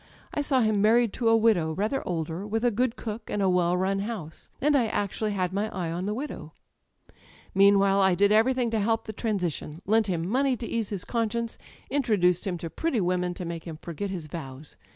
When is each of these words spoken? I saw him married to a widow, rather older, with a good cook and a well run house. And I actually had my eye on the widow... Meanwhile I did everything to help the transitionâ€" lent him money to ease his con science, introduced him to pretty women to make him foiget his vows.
I 0.33 0.41
saw 0.41 0.61
him 0.61 0.81
married 0.81 1.13
to 1.13 1.29
a 1.29 1.37
widow, 1.37 1.73
rather 1.73 2.01
older, 2.07 2.47
with 2.47 2.65
a 2.65 2.71
good 2.71 2.95
cook 2.95 3.29
and 3.29 3.39
a 3.39 3.47
well 3.47 3.77
run 3.77 3.99
house. 3.99 4.49
And 4.59 4.75
I 4.75 4.87
actually 4.87 5.33
had 5.33 5.53
my 5.53 5.69
eye 5.69 5.91
on 5.91 6.07
the 6.07 6.13
widow... 6.15 6.53
Meanwhile 7.53 7.99
I 7.99 8.15
did 8.15 8.31
everything 8.31 8.71
to 8.71 8.79
help 8.79 9.05
the 9.05 9.13
transitionâ€" 9.13 9.79
lent 9.85 10.07
him 10.07 10.27
money 10.27 10.57
to 10.57 10.65
ease 10.65 10.89
his 10.89 11.05
con 11.05 11.29
science, 11.29 11.59
introduced 11.91 12.47
him 12.47 12.57
to 12.57 12.69
pretty 12.71 12.99
women 12.99 13.35
to 13.35 13.45
make 13.45 13.65
him 13.65 13.77
foiget 13.77 14.09
his 14.09 14.25
vows. 14.25 14.75